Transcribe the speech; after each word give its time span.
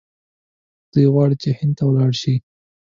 دی 0.91 1.03
غواړي 1.13 1.35
چې 1.43 1.49
هند 1.59 1.73
ته 1.77 1.83
ولاړ 1.87 2.11
شي. 2.21 2.35